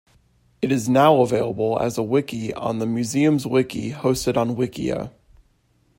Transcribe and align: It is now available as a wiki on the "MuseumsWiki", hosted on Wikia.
It 0.63 0.71
is 0.71 0.89
now 0.89 1.21
available 1.21 1.77
as 1.79 1.95
a 1.95 2.01
wiki 2.01 2.51
on 2.55 2.79
the 2.79 2.87
"MuseumsWiki", 2.87 3.93
hosted 3.93 4.35
on 4.35 4.55
Wikia. 4.55 5.11